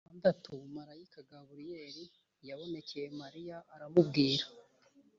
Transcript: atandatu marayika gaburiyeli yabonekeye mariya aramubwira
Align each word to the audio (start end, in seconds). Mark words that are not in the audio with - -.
atandatu 0.03 0.49
marayika 0.75 1.19
gaburiyeli 1.29 2.03
yabonekeye 2.47 3.07
mariya 3.21 3.57
aramubwira 3.73 4.45